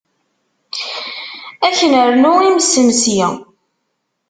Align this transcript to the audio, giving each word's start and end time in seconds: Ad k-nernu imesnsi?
Ad 1.65 1.73
k-nernu 1.79 2.33
imesnsi? 2.49 3.19